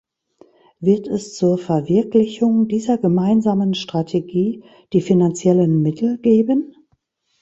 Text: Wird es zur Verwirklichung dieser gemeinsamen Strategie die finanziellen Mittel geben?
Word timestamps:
Wird 0.79 1.07
es 1.07 1.35
zur 1.35 1.59
Verwirklichung 1.59 2.67
dieser 2.67 2.97
gemeinsamen 2.97 3.75
Strategie 3.75 4.63
die 4.93 5.01
finanziellen 5.01 5.83
Mittel 5.83 6.17
geben? 6.17 6.75